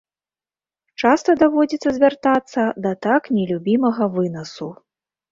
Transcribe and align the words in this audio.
Часта 1.01 1.33
даводзіцца 1.41 1.89
звяртацца 1.97 2.63
да 2.85 2.93
так 3.07 3.29
нелюбімага 3.35 4.03
вынасу. 4.15 4.71